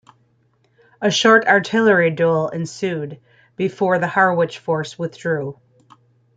[0.99, 3.19] A short artillery duel ensued
[3.55, 5.59] before the Harwich Force withdrew.